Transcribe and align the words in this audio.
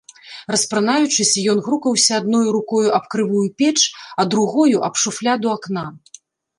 Распранаючыся, 0.53 1.43
ён 1.53 1.61
грукаўся 1.67 2.11
адною 2.21 2.43
рукою 2.57 2.89
аб 2.97 3.05
крывую 3.13 3.47
печ, 3.63 3.77
а 4.19 4.29
другою 4.35 4.77
аб 4.91 5.03
шуфляду 5.07 5.47
акна. 5.57 5.91